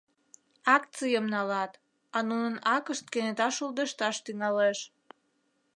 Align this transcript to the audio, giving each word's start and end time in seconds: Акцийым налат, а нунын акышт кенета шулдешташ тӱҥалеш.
Акцийым 0.75 1.25
налат, 1.33 1.71
а 2.17 2.19
нунын 2.29 2.55
акышт 2.75 3.05
кенета 3.13 3.47
шулдешташ 3.55 4.15
тӱҥалеш. 4.25 4.79